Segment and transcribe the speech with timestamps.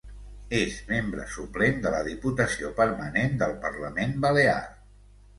[0.59, 4.57] És membre suplent de la Diputació Permanent del Parlament Balear.